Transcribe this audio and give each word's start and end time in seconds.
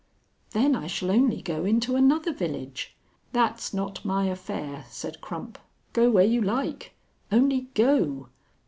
"Then 0.49 0.75
I 0.75 0.87
shall 0.87 1.11
only 1.11 1.43
go 1.43 1.63
into 1.63 1.95
another 1.95 2.33
village." 2.33 2.95
"That's 3.33 3.71
not 3.71 4.03
my 4.03 4.25
affair," 4.25 4.85
said 4.89 5.21
Crump. 5.21 5.59
"Go 5.93 6.09
where 6.09 6.25
you 6.25 6.41
like. 6.41 6.95
Only 7.31 7.67
go. 7.75 8.29